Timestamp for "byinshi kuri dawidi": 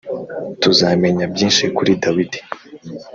1.33-2.39